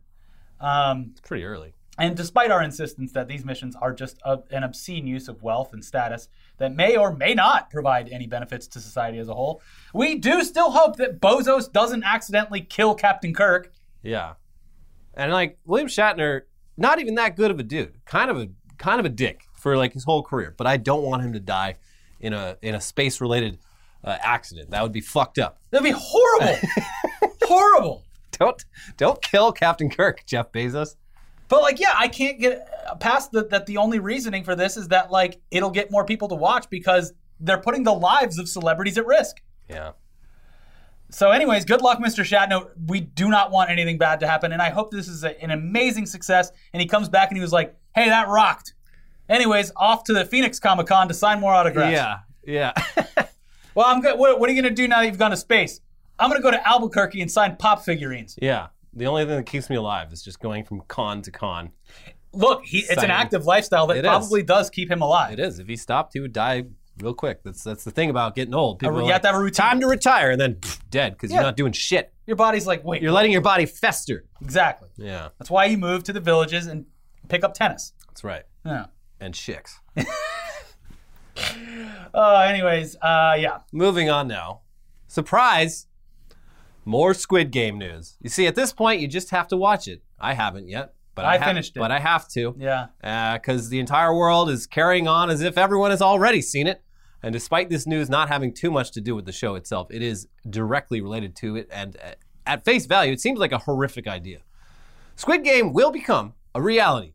[0.60, 1.74] Um, It's pretty early.
[1.98, 5.72] and despite our insistence that these missions are just a, an obscene use of wealth
[5.72, 9.62] and status that may or may not provide any benefits to society as a whole,
[9.92, 13.72] we do still hope that Bozos doesn't accidentally kill Captain Kirk.
[14.02, 14.34] Yeah.
[15.16, 16.42] And like William Shatner,
[16.76, 18.04] not even that good of a dude.
[18.04, 18.48] Kind of a
[18.78, 20.54] kind of a dick for like his whole career.
[20.56, 21.76] But I don't want him to die
[22.20, 23.58] in a in a space related
[24.02, 24.70] uh, accident.
[24.70, 25.60] That would be fucked up.
[25.70, 26.58] That'd be horrible,
[27.42, 28.04] horrible.
[28.32, 28.64] Don't
[28.96, 30.96] don't kill Captain Kirk, Jeff Bezos.
[31.48, 32.68] But like, yeah, I can't get
[33.00, 33.66] past the, that.
[33.66, 37.12] The only reasoning for this is that like it'll get more people to watch because
[37.40, 39.36] they're putting the lives of celebrities at risk.
[39.68, 39.92] Yeah.
[41.10, 42.24] So, anyways, good luck, Mr.
[42.24, 42.68] Shatner.
[42.86, 45.50] We do not want anything bad to happen, and I hope this is a, an
[45.52, 46.50] amazing success.
[46.72, 48.74] And he comes back and he was like, "Hey, that rocked."
[49.28, 51.92] Anyways, off to the Phoenix Comic Con to sign more autographs.
[51.92, 52.18] Yeah.
[52.46, 52.72] Yeah.
[53.76, 54.16] Well, I'm good.
[54.20, 55.80] What, what are you gonna do now that you've gone to space?
[56.20, 58.38] I'm gonna go to Albuquerque and sign pop figurines.
[58.40, 58.68] yeah.
[58.92, 61.72] The only thing that keeps me alive is just going from con to con.
[62.32, 64.08] Look, he, it's an active lifestyle that It is.
[64.08, 65.32] probably does keep him alive.
[65.32, 65.58] It is.
[65.58, 66.66] If he stopped, he would die
[67.00, 67.42] real quick.
[67.42, 68.78] That's that's the thing about getting old.
[68.78, 69.64] People You have like, to have a routine.
[69.64, 71.36] time to retire, and then pff, dead because Yeah.
[71.38, 72.12] you're not doing shit.
[72.26, 74.24] Your body's like, wait, You're letting your body fester.
[74.40, 74.88] exactly.
[74.96, 76.86] Yeah, That's why you move to the villages and
[77.28, 77.92] pick up tennis.
[78.08, 78.44] that's right.
[78.64, 78.86] Yeah.
[79.20, 79.80] And chicks.
[82.14, 83.58] Uh, anyways, uh, yeah.
[83.72, 84.60] Moving on now.
[85.08, 85.86] Surprise!
[86.84, 88.16] More Squid Game news.
[88.20, 90.02] You see, at this point, you just have to watch it.
[90.20, 91.80] I haven't yet, but I, I ha- finished it.
[91.80, 92.54] But I have to.
[92.58, 92.86] Yeah.
[93.34, 96.82] because the entire world is carrying on as if everyone has already seen it.
[97.22, 100.02] And despite this news not having too much to do with the show itself, it
[100.02, 101.68] is directly related to it.
[101.72, 102.12] And uh,
[102.46, 104.40] at face value, it seems like a horrific idea.
[105.16, 107.14] Squid Game will become a reality,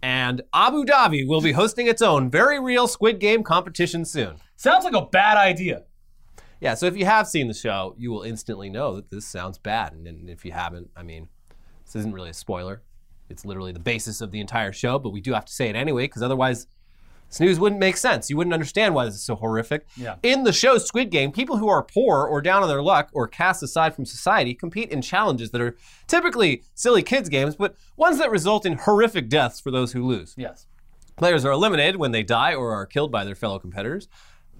[0.00, 4.36] and Abu Dhabi will be hosting its own very real Squid Game competition soon.
[4.54, 5.84] Sounds like a bad idea.
[6.60, 9.58] Yeah, so if you have seen the show, you will instantly know that this sounds
[9.58, 9.92] bad.
[9.92, 11.28] And if you haven't, I mean,
[11.84, 12.82] this isn't really a spoiler.
[13.28, 15.76] It's literally the basis of the entire show, but we do have to say it
[15.76, 16.66] anyway, because otherwise,
[17.28, 18.30] This news wouldn't make sense.
[18.30, 19.86] You wouldn't understand why this is so horrific.
[19.96, 20.16] Yeah.
[20.22, 23.28] In the show Squid Game, people who are poor or down on their luck or
[23.28, 28.18] cast aside from society compete in challenges that are typically silly kids games, but ones
[28.18, 30.34] that result in horrific deaths for those who lose.
[30.38, 30.66] Yes.
[31.16, 34.08] Players are eliminated when they die or are killed by their fellow competitors.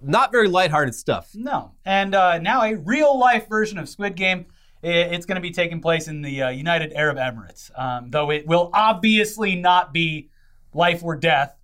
[0.03, 1.31] Not very lighthearted stuff.
[1.35, 1.73] No.
[1.87, 4.47] And uh, now a real life version of Squid Game.
[4.83, 8.47] It's going to be taking place in the uh, United Arab Emirates, um, though it
[8.47, 10.31] will obviously not be
[10.73, 11.57] life or death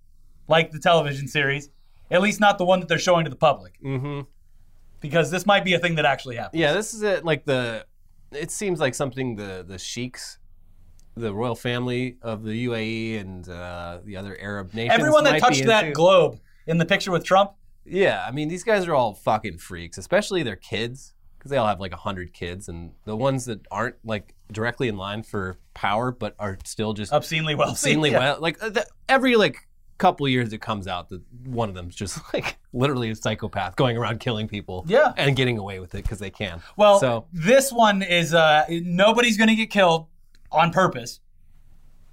[0.47, 1.69] like the television series,
[2.11, 3.79] at least not the one that they're showing to the public.
[3.83, 4.21] Mm-hmm.
[4.99, 6.59] Because this might be a thing that actually happens.
[6.59, 7.23] Yeah, this is it.
[7.23, 7.85] Like the,
[8.31, 10.39] it seems like something the the sheiks,
[11.15, 14.99] the royal family of the UAE and uh, the other Arab nations.
[14.99, 17.53] Everyone that touched that globe in the picture with Trump,
[17.85, 21.13] Yeah, I mean these guys are all fucking freaks, especially their kids,
[21.45, 24.87] because they all have like a hundred kids, and the ones that aren't like directly
[24.87, 27.71] in line for power, but are still just obscenely wealthy.
[27.71, 28.17] obscenely Yeah.
[28.17, 28.37] well.
[28.39, 29.57] Like the, every like
[29.99, 33.95] couple years it comes out that one of them's just like literally a psychopath going
[33.95, 34.85] around killing people.
[34.87, 35.13] Yeah.
[35.17, 36.63] and getting away with it because they can.
[36.77, 40.07] Well, so this one is uh, nobody's to get killed
[40.51, 41.19] on purpose.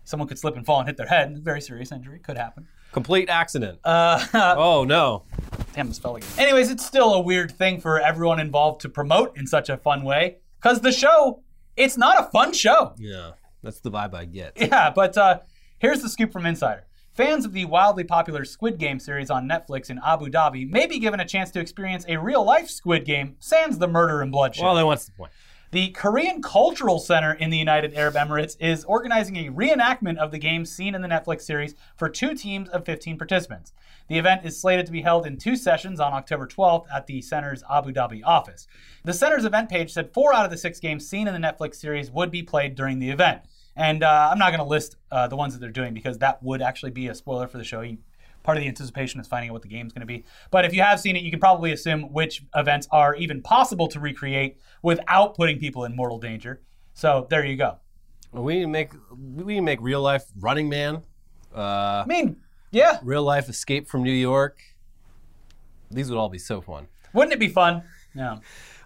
[0.04, 1.38] Someone could slip and fall and hit their head.
[1.42, 2.68] Very serious injury could happen.
[2.92, 3.80] Complete accident.
[3.84, 4.24] Uh,
[4.56, 5.24] oh no.
[5.72, 6.28] damn, this fell again.
[6.38, 10.04] Anyways, it's still a weird thing for everyone involved to promote in such a fun
[10.04, 11.42] way because the show,
[11.76, 12.94] it's not a fun show.
[12.98, 14.52] Yeah, that's the vibe I get.
[14.60, 15.40] Yeah, but uh,
[15.78, 16.86] here's the scoop from Insider.
[17.14, 20.98] Fans of the wildly popular Squid Game series on Netflix in Abu Dhabi may be
[20.98, 24.64] given a chance to experience a real life Squid Game, sans the murder and bloodshed.
[24.64, 25.30] Well, then what's the point?
[25.72, 30.38] The Korean Cultural Center in the United Arab Emirates is organizing a reenactment of the
[30.38, 33.72] games seen in the Netflix series for two teams of 15 participants.
[34.08, 37.22] The event is slated to be held in two sessions on October 12th at the
[37.22, 38.66] center's Abu Dhabi office.
[39.04, 41.76] The center's event page said four out of the six games seen in the Netflix
[41.76, 43.40] series would be played during the event.
[43.74, 46.42] And uh, I'm not going to list uh, the ones that they're doing because that
[46.42, 47.80] would actually be a spoiler for the show.
[47.80, 47.96] You,
[48.42, 50.24] part of the anticipation is finding out what the game's going to be.
[50.50, 53.88] But if you have seen it, you can probably assume which events are even possible
[53.88, 56.60] to recreate without putting people in mortal danger.
[56.94, 57.78] So there you go.
[58.32, 61.02] We need to make we need to make real life Running Man,
[61.54, 62.36] uh, I mean,
[62.70, 64.62] yeah, real life Escape from New York.
[65.90, 66.86] These would all be so fun.
[67.12, 67.82] wouldn't it be fun?
[68.14, 68.40] No.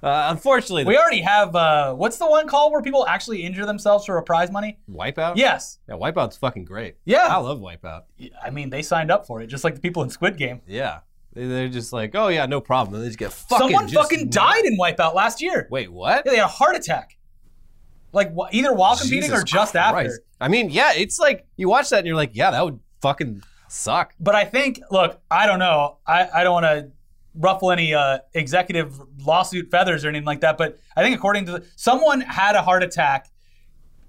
[0.07, 4.07] Uh, unfortunately, We already have, uh, what's the one call where people actually injure themselves
[4.07, 4.79] for a prize money?
[4.89, 5.37] Wipeout.
[5.37, 5.81] Yes.
[5.89, 6.95] yeah, Wipeout's fucking great.
[7.05, 7.27] Yeah.
[7.27, 8.03] I love Wipeout.
[8.41, 10.61] I mean, they signed up for it, just like the people in Squid Game.
[10.67, 11.01] Yeah,
[11.33, 12.95] they, they're just like, oh yeah, no problem.
[12.95, 13.67] And they just get fucking.
[13.67, 15.67] Someone just- fucking died in Wipeout last year.
[15.73, 16.23] Wait, what?
[16.25, 17.17] Yeah, they had a heart attack.
[18.13, 19.97] Like wh- either while competing Jesus or just Christ.
[19.97, 20.21] after.
[20.41, 23.43] I mean, yeah, it's like you watch that and you're like, yeah, that would fucking
[23.69, 24.15] suck.
[24.21, 25.99] But I think, look, I don't know.
[26.07, 26.91] I, I don't want to
[27.39, 30.57] ruffle any uh, executive lawsuit feathers or anything like that.
[30.59, 33.29] But I think according to the, someone had a heart attack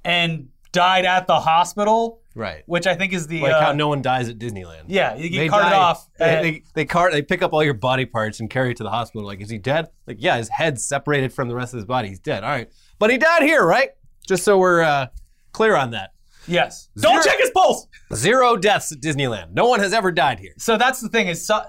[0.03, 2.63] and died at the hospital, Right.
[2.67, 4.83] which I think is the Like uh, how no one dies at Disneyland.
[4.87, 6.07] yeah you get They carted die- off.
[6.19, 7.11] They, they, they cart.
[7.11, 9.25] They pick up all your body parts and carry it to the hospital.
[9.25, 9.87] Like, is he dead?
[10.05, 12.09] Like, yeah, his head's separated from the rest of his body.
[12.09, 12.43] He's dead.
[12.43, 13.89] All right, but he died here, right?
[14.27, 15.07] Just so we're uh,
[15.51, 16.11] clear on that.
[16.47, 16.89] yes.
[16.99, 17.87] Don't check his pulse.
[18.13, 19.53] Zero deaths at Disneyland.
[19.53, 20.53] No one has ever died here.
[20.57, 21.45] So that's the thing is.
[21.45, 21.61] So,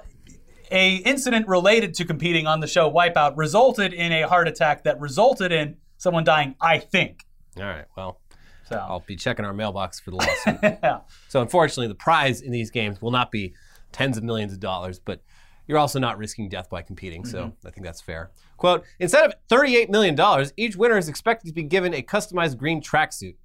[0.71, 5.01] a incident related to competing on the show Wipeout resulted in a heart attack that
[5.01, 6.55] resulted in someone dying.
[6.61, 7.27] I think.
[7.57, 7.87] All right.
[7.97, 8.21] Well,
[8.69, 10.59] So I'll be checking our mailbox for the lawsuit.
[10.63, 11.01] yeah.
[11.29, 13.55] So unfortunately, the prize in these games will not be
[13.93, 15.23] tens of millions of dollars, but
[15.67, 17.25] you're also not risking death by competing.
[17.25, 17.67] So mm-hmm.
[17.67, 18.31] I think that's fair.
[18.57, 20.17] Quote: Instead of $38 million,
[20.57, 23.37] each winner is expected to be given a customized green tracksuit.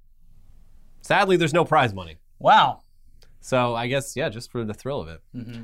[1.02, 2.16] Sadly, there's no prize money.
[2.38, 2.80] Wow.
[3.40, 5.20] So I guess yeah, just for the thrill of it.
[5.36, 5.62] Mm-hmm.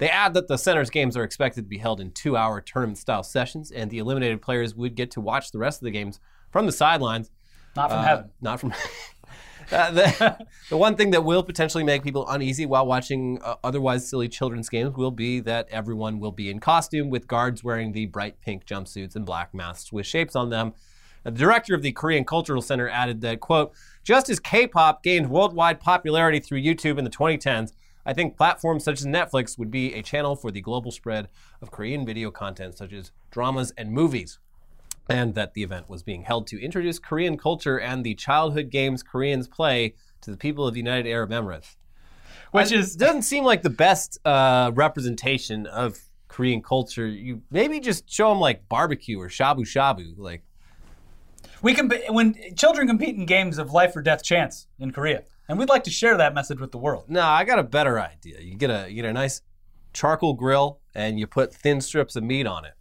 [0.00, 3.70] They add that the center's games are expected to be held in two-hour tournament-style sessions,
[3.70, 6.72] and the eliminated players would get to watch the rest of the games from the
[6.72, 7.30] sidelines
[7.76, 8.30] Not from uh, heaven.
[8.40, 8.74] Not from.
[9.72, 14.08] Uh, the, the one thing that will potentially make people uneasy while watching uh, otherwise
[14.08, 18.06] silly children's games will be that everyone will be in costume with guards wearing the
[18.06, 20.72] bright pink jumpsuits and black masks with shapes on them.
[21.22, 25.78] The director of the Korean Cultural Center added that, quote, just as K-pop gained worldwide
[25.78, 27.72] popularity through YouTube in the 2010s,
[28.04, 31.28] I think platforms such as Netflix would be a channel for the global spread
[31.60, 34.38] of Korean video content such as dramas and movies
[35.08, 39.02] and that the event was being held to introduce Korean culture and the childhood games
[39.02, 41.76] Koreans play to the people of the United Arab Emirates.
[42.52, 47.06] Which It is doesn't seem like the best uh, representation of Korean culture.
[47.06, 50.14] You maybe just show them like barbecue or shabu shabu.
[50.16, 50.42] Like,
[51.62, 55.58] we can when children compete in games of life or death chance in Korea, and
[55.58, 57.04] we'd like to share that message with the world.
[57.08, 58.40] no, I got a better idea.
[58.40, 59.42] You get a you get a nice
[59.92, 62.74] charcoal grill and you put thin strips of meat on it,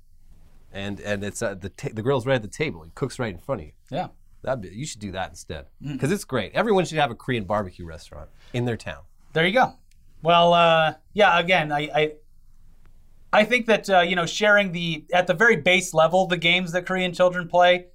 [0.72, 2.84] and and it's uh, the ta- the grill's right at the table.
[2.84, 3.74] It cooks right in front of you.
[3.92, 4.08] Yeah.
[4.42, 5.94] That'd be, you should do that instead Mm.
[5.94, 6.54] because it's great.
[6.54, 9.02] Everyone should have a Korean barbecue restaurant in their town.
[9.34, 9.74] There you go.
[10.22, 11.38] Well, uh, yeah.
[11.40, 12.12] Again, I, I,
[13.34, 16.72] I think that uh, you know sharing the at the very base level the games
[16.72, 17.88] that Korean children play,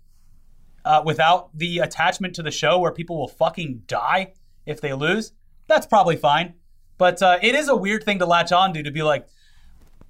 [0.84, 4.34] uh, without the attachment to the show where people will fucking die
[4.66, 5.32] if they lose,
[5.66, 6.54] that's probably fine.
[6.98, 9.26] But uh, it is a weird thing to latch on to to be like,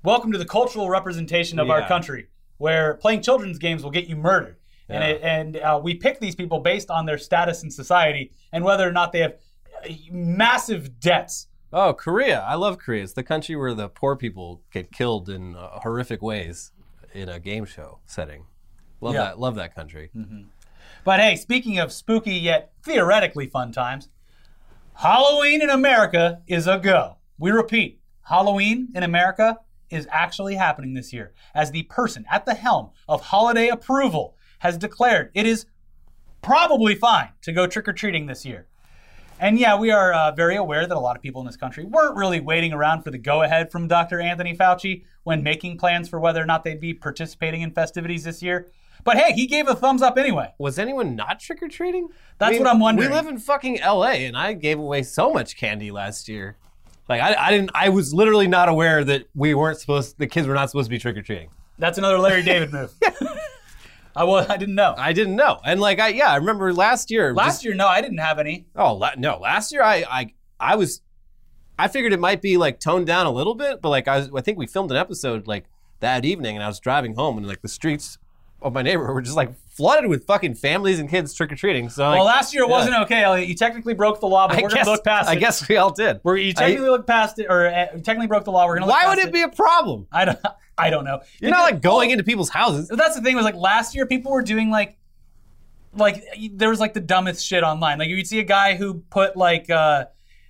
[0.02, 4.16] welcome to the cultural representation of our country, where playing children's games will get you
[4.16, 4.56] murdered.
[4.86, 8.62] And, it, and uh, we pick these people based on their status in society and
[8.62, 9.36] whether or not they have
[9.82, 11.46] uh, massive debts.
[11.72, 12.40] Oh, Korea.
[12.40, 13.02] I love Korea.
[13.02, 16.70] It's the country where the poor people get killed in uh, horrific ways
[17.14, 18.44] in a game show setting.
[19.00, 19.22] Love Yeah.
[19.22, 19.40] that.
[19.40, 20.10] Love that country.
[21.02, 24.10] But hey, speaking of spooky yet theoretically fun times,
[24.96, 27.16] Halloween in America is a go.
[27.36, 29.58] We repeat, Halloween in America
[29.90, 34.78] is actually happening this year, as the person at the helm of holiday approval has
[34.78, 35.66] declared it is
[36.42, 38.68] probably fine to go trick or treating this year.
[39.40, 41.84] And yeah, we are uh, very aware that a lot of people in this country
[41.84, 44.20] weren't really waiting around for the go ahead from Dr.
[44.20, 48.44] Anthony Fauci when making plans for whether or not they'd be participating in festivities this
[48.44, 48.70] year.
[49.04, 50.54] But hey, he gave a thumbs up anyway.
[50.58, 52.08] Was anyone not trick or treating?
[52.38, 53.10] That's what I'm wondering.
[53.10, 54.24] We live in fucking L.A.
[54.26, 56.56] and I gave away so much candy last year.
[57.08, 57.70] Like I, I didn't.
[57.74, 60.16] I was literally not aware that we weren't supposed.
[60.18, 61.50] The kids were not supposed to be trick or treating.
[61.78, 62.92] That's another Larry David move.
[64.16, 64.94] I was I didn't know.
[64.96, 65.60] I didn't know.
[65.64, 67.34] And like I, yeah, I remember last year.
[67.34, 68.66] Last just- year, no, I didn't have any.
[68.76, 69.38] Oh la- no!
[69.38, 71.02] Last year, I, I, I was,
[71.78, 74.30] I figured it might be like toned down a little bit, but like I was,
[74.34, 75.64] I think we filmed an episode like
[76.00, 78.16] that evening, and I was driving home, and like the streets
[78.64, 81.90] of my neighborhood were just like flooded with fucking families and kids trick or treating.
[81.90, 82.76] So like, Well, last year it yeah.
[82.76, 83.46] wasn't okay, Elliot.
[83.46, 85.76] You technically broke the law, but I we're guess, gonna look past I guess we
[85.76, 86.20] all did.
[86.24, 88.66] We're, you technically look past it, or uh, technically broke the law.
[88.66, 88.86] We're gonna.
[88.86, 90.08] Look Why would past it be a problem?
[90.10, 90.38] I don't.
[90.76, 91.20] I don't know.
[91.40, 92.88] You're not like going into people's houses.
[92.88, 93.36] That's the thing.
[93.36, 94.98] Was like last year, people were doing like,
[95.92, 98.00] like there was like the dumbest shit online.
[98.00, 100.06] Like you'd see a guy who put like uh,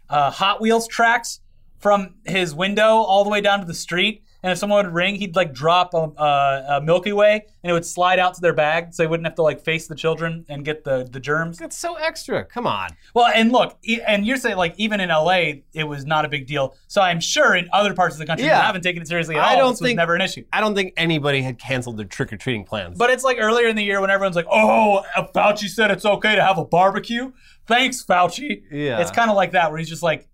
[0.08, 1.40] uh, Hot Wheels tracks
[1.78, 4.23] from his window all the way down to the street.
[4.44, 7.72] And if someone would ring, he'd like drop a, a, a Milky Way, and it
[7.72, 10.44] would slide out to their bag, so they wouldn't have to like face the children
[10.50, 11.56] and get the the germs.
[11.56, 12.44] That's so extra.
[12.44, 12.90] Come on.
[13.14, 16.28] Well, and look, e- and you're saying like even in LA, it was not a
[16.28, 16.76] big deal.
[16.88, 18.58] So I'm sure in other parts of the country, Yeah.
[18.58, 19.60] you haven't taken it seriously at I all.
[19.60, 20.44] don't this was think- never an issue.
[20.52, 22.98] I don't think anybody had canceled their trick or treating plans.
[22.98, 26.04] But it's like earlier in the year when everyone's like, "Oh, uh, Fauci said it's
[26.04, 27.32] okay to have a barbecue."
[27.66, 28.60] Thanks, Fauci.
[28.70, 29.00] Yeah.
[29.00, 30.28] It's kind of like that where he's just like,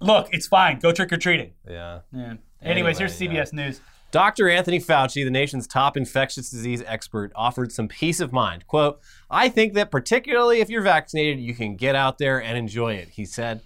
[0.00, 0.78] "Look, it's fine.
[0.78, 1.98] Go trick or treating." yeah.
[2.14, 2.34] Yeah.
[2.62, 3.80] Anyways, here's Anyway, CBS News.
[4.10, 4.48] Dr.
[4.48, 8.66] Anthony Fauci, the nation's top infectious disease expert, offered some peace of mind.
[8.66, 12.94] Quote, I think that particularly if you're vaccinated, you can get out there and enjoy
[12.94, 13.62] it, he said.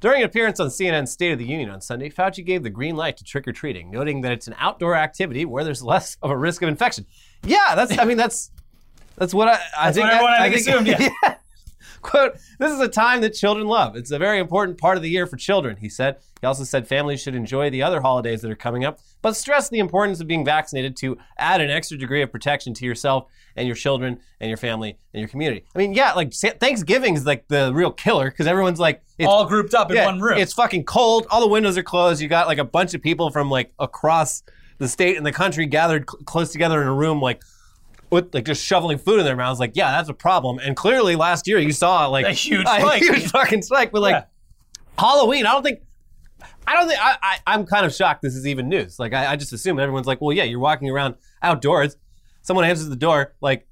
[0.00, 2.94] During an appearance on CNN's State of the Union on Sunday, Fauci gave the green
[2.94, 6.30] light to trick or treating, noting that it's an outdoor activity where there's less of
[6.30, 7.04] a risk of infection.
[7.42, 8.52] Yeah, that's, I mean, that's,
[9.16, 10.04] that's what I, I think.
[10.04, 11.08] what everyone, I think, assumed, yeah.
[12.02, 13.96] Quote, this is a time that children love.
[13.96, 16.18] It's a very important part of the year for children, he said.
[16.40, 19.68] He also said families should enjoy the other holidays that are coming up, but stress
[19.68, 23.66] the importance of being vaccinated to add an extra degree of protection to yourself and
[23.66, 25.64] your children and your family and your community.
[25.74, 29.46] I mean, yeah, like Thanksgiving is like the real killer because everyone's like, it's, All
[29.46, 30.38] grouped up in one room.
[30.38, 31.26] It's fucking cold.
[31.30, 32.20] All the windows are closed.
[32.22, 34.44] You got like a bunch of people from like across
[34.78, 37.42] the state and the country gathered cl- close together in a room, like
[38.10, 39.60] with like just shoveling food in their mouths.
[39.60, 40.58] Like, yeah, that's a problem.
[40.58, 43.02] And clearly, last year you saw like A huge spike.
[43.02, 43.92] huge fucking spike.
[43.92, 44.24] But like Yeah.
[44.98, 45.80] Halloween, I don't think.
[46.66, 48.98] I don't think I, I, I'm kind of shocked this is even news.
[48.98, 51.96] Like I, I just assume everyone's like, well, yeah, you're walking around outdoors.
[52.42, 53.66] Someone answers the door, like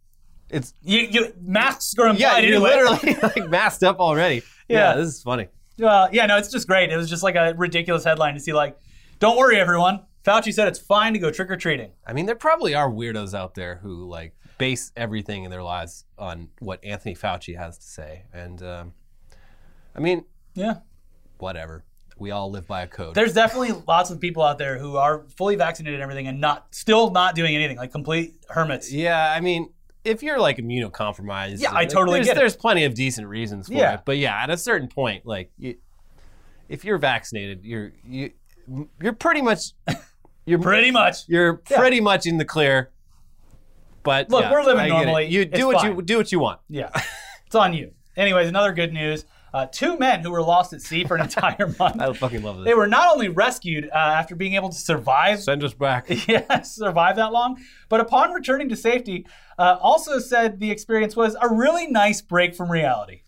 [0.51, 2.95] it's you, you masks are implied yeah, you're anyway.
[2.95, 4.43] literally like masked up already.
[4.69, 4.91] Yeah.
[4.91, 5.47] yeah, this is funny.
[5.79, 6.91] Well, yeah, no, it's just great.
[6.91, 8.53] It was just like a ridiculous headline to see.
[8.53, 8.77] Like,
[9.21, 10.01] don't worry, everyone.
[10.27, 11.93] Fauci said it's fine to go trick or treating.
[12.07, 16.05] I mean, there probably are weirdos out there who like base everything in their lives
[16.19, 18.93] on what Anthony Fauci has to say, and um,
[19.95, 20.79] I mean, Yeah.
[21.39, 21.85] whatever.
[22.19, 23.15] We all live by a code.
[23.15, 26.75] There's definitely lots of people out there who are fully vaccinated and everything and not
[26.75, 28.91] still not doing anything, like complete hermits.
[28.91, 29.69] yeah, I mean,
[30.03, 32.41] if you're like immunocompromised, Yeah, I totally there's, get it.
[32.41, 33.95] There's plenty of decent reasons for Yeah.
[33.95, 35.77] it, but yeah, at a certain point, like, you,
[36.71, 38.31] if you're vaccinated, you're you
[39.01, 39.73] you're pretty much
[40.47, 41.29] you're Pretty much.
[41.29, 41.79] you're Yeah.
[41.79, 42.91] pretty much in the clear.
[44.03, 45.05] But Look, yeah, we're living I get it.
[45.05, 45.27] normally.
[45.27, 46.61] You It's do what you do what you want.
[46.69, 46.91] Yeah.
[47.47, 47.93] it's on you.
[48.17, 49.25] Anyways, another good news.
[49.53, 52.01] Uh, two men who were lost at sea for an entire month.
[52.01, 52.67] I fucking love this.
[52.67, 56.07] They were not only rescued uh, after being able to survive Send us back.
[56.29, 57.59] yeah, survive that long.
[57.89, 59.27] But upon returning to safety,
[59.59, 63.23] uh, also said the experience was a really nice break from reality.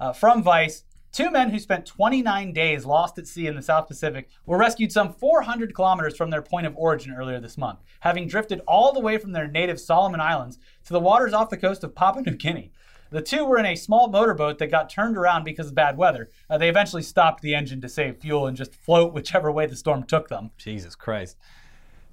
[0.00, 0.84] Uh, from Vice,
[1.18, 4.92] two men who spent 29 days lost at sea in the South Pacific were rescued
[4.92, 9.00] some 400 kilometers from their point of origin earlier this month, having drifted all the
[9.00, 12.36] way from their native Solomon Islands to the waters off the coast of Papua New
[12.36, 12.70] Guinea.
[13.10, 16.30] The two were in a small motorboat that got turned around because of bad weather.
[16.48, 19.74] Uh, they eventually stopped the engine to save fuel and just float whichever way the
[19.74, 20.52] storm took them.
[20.56, 21.36] Jesus Christ.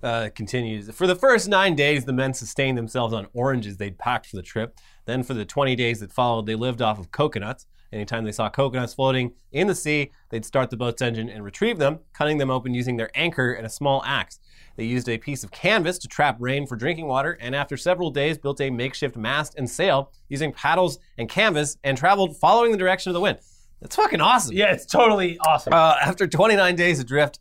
[0.02, 0.89] Uh, continues.
[0.89, 4.41] For the first nine days, the men sustained themselves on oranges they'd packed for the
[4.41, 4.80] trip.
[5.06, 7.68] Then, for the 20 days that followed, they lived off of coconuts.
[7.91, 11.78] Anytime they saw coconuts floating in the sea, they'd start the boat's engine and retrieve
[11.78, 14.39] them, cutting them open using their anchor and a small axe.
[14.76, 18.12] They used a piece of canvas to trap rain for drinking water, and after several
[18.12, 22.78] days, built a makeshift mast and sail using paddles and canvas and traveled following the
[22.78, 23.39] direction of the wind.
[23.82, 24.56] That's fucking awesome.
[24.56, 25.74] Yeah, it's totally awesome.
[25.74, 27.39] Uh, after 29 days adrift,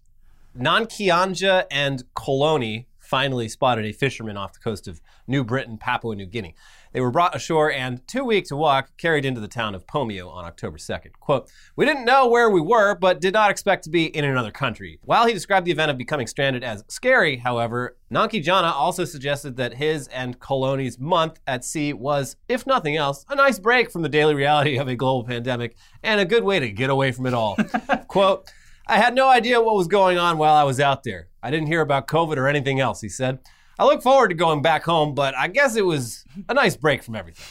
[0.57, 6.26] Nankianja and Qoloni finally spotted a fisherman off the coast of New Britain, Papua New
[6.26, 6.54] Guinea.
[6.94, 10.30] They were brought ashore and, two weeks to walk, carried into the town of Pomio
[10.30, 11.11] on October 2nd.
[11.18, 14.52] Quote, We didn't know where we were, but did not expect to be in another
[14.52, 15.00] country.
[15.02, 19.74] While he described the event of becoming stranded as scary, however, Nanjikana also suggested that
[19.74, 24.09] his and Qoloni's month at sea was, if nothing else, a nice break from the
[24.09, 27.35] daily reality of a global pandemic and a good way to get away from it
[27.35, 27.57] all.
[28.07, 28.48] Quote,
[28.87, 31.26] I had no idea what was going on while I was out there.
[31.42, 33.40] I didn't hear about COVID or anything else, he said.
[33.78, 37.02] I look forward to going back home, but I guess it was a nice break
[37.02, 37.44] from everything.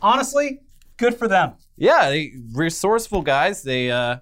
[0.00, 0.60] Honestly,
[0.96, 1.54] good for them.
[1.76, 3.62] Yeah, they resourceful guys.
[3.62, 4.18] They uh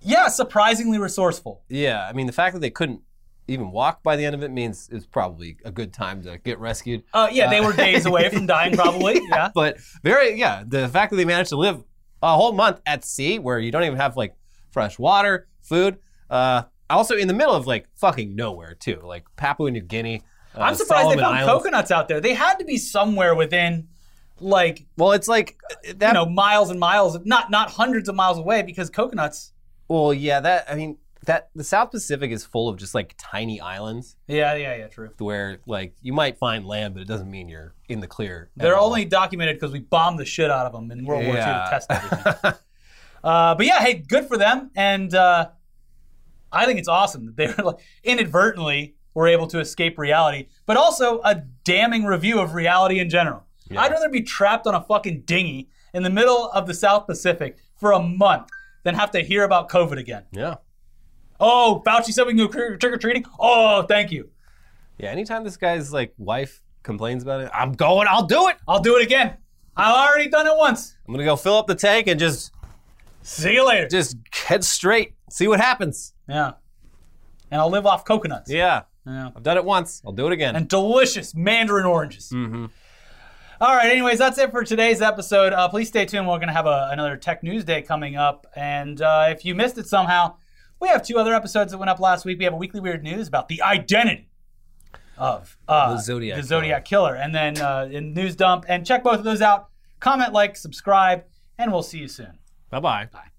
[0.00, 1.62] Yeah, surprisingly resourceful.
[1.68, 3.00] yeah, I mean the fact that they couldn't
[3.48, 6.38] even walk by the end of it means it was probably a good time to
[6.38, 7.02] get rescued.
[7.12, 9.20] Uh, yeah, they were days away from dying, probably.
[9.30, 9.50] Yeah.
[9.54, 11.82] But very yeah, the fact that they managed to live
[12.22, 14.34] a whole month at sea where you don't even have like
[14.70, 15.98] fresh water, food,
[16.30, 20.22] uh also in the middle of like fucking nowhere too, like Papua New Guinea.
[20.54, 21.52] Uh, I'm surprised Solomon they found Islands.
[21.52, 22.20] coconuts out there.
[22.20, 23.88] They had to be somewhere within,
[24.40, 25.56] like, Well, it's like
[25.96, 26.08] that.
[26.08, 29.52] you know, miles and miles, not not hundreds of miles away, because coconuts.
[29.88, 33.60] well, yeah, that I mean that the South Pacific is full of just like tiny
[33.60, 35.10] islands Yeah, yeah, yeah, true.
[35.18, 38.50] where like you might find land, but it doesn't mean you're in the clear.
[38.58, 38.88] at They're all.
[38.88, 41.62] only documented because we bombed the shit out of them in World War II Yeah.
[41.64, 42.52] to test everything.
[43.24, 45.50] uh, but yeah, hey, good for them, and uh,
[46.50, 50.76] I think it's awesome that they were like inadvertently were able to escape reality, but
[50.76, 53.44] also a damning review of reality in general.
[53.70, 53.82] Yeah.
[53.82, 57.58] I'd rather be trapped on a fucking dinghy in the middle of the South Pacific
[57.76, 58.48] for a month
[58.84, 60.24] than have to hear about COVID again.
[60.32, 60.56] yeah.
[61.44, 63.24] Oh, Fauci said we can go trick or treating.
[63.40, 64.30] Oh, thank you.
[64.98, 68.56] Yeah, anytime this guy's like wife complains about it, I'm going, I'll do it.
[68.68, 69.36] I'll do it again.
[69.76, 70.94] I've already done it once.
[71.06, 72.52] I'm gonna go fill up the tank and just
[73.22, 73.88] See you later.
[73.88, 76.12] just head straight, see what happens.
[76.28, 76.52] Yeah.
[77.50, 78.50] And I'll live off coconuts.
[78.50, 79.30] Yeah, Yeah.
[79.34, 80.02] I've done it once.
[80.06, 80.56] I'll do it again.
[80.56, 82.30] And delicious mandarin oranges.
[82.30, 82.66] mm-hmm.
[83.60, 85.52] All right, anyways, that's it for today's episode.
[85.52, 86.26] Uh, please stay tuned.
[86.26, 88.46] We're going to have a, another Tech News Day coming up.
[88.56, 90.34] And uh, if you missed it somehow,
[90.80, 92.38] we have two other episodes that went up last week.
[92.38, 94.28] We have a weekly weird news about the identity
[95.16, 97.14] of uh, The Zodiac the Zodiac Killer.
[97.14, 98.64] And then uh, in News Dump.
[98.68, 99.68] And check both of those out.
[100.00, 101.22] Comment, like, subscribe,
[101.56, 102.38] and we'll see you soon.
[102.70, 103.08] Bye bye.
[103.12, 103.31] Bye.